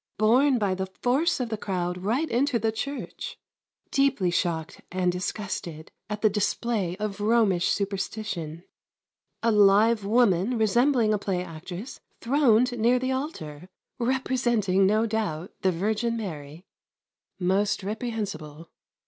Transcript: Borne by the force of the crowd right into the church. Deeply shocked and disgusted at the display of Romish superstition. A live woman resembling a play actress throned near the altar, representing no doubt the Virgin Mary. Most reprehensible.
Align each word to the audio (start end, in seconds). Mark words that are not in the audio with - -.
Borne 0.17 0.57
by 0.57 0.73
the 0.73 0.87
force 0.87 1.39
of 1.39 1.49
the 1.49 1.57
crowd 1.59 1.95
right 1.99 2.27
into 2.27 2.57
the 2.57 2.71
church. 2.71 3.37
Deeply 3.91 4.31
shocked 4.31 4.81
and 4.91 5.11
disgusted 5.11 5.91
at 6.09 6.23
the 6.23 6.27
display 6.29 6.97
of 6.97 7.21
Romish 7.21 7.67
superstition. 7.67 8.63
A 9.43 9.51
live 9.51 10.03
woman 10.03 10.57
resembling 10.57 11.13
a 11.13 11.19
play 11.19 11.43
actress 11.43 11.99
throned 12.19 12.79
near 12.79 12.97
the 12.97 13.11
altar, 13.11 13.69
representing 13.99 14.87
no 14.87 15.05
doubt 15.05 15.51
the 15.61 15.71
Virgin 15.71 16.17
Mary. 16.17 16.65
Most 17.37 17.83
reprehensible. 17.83 18.71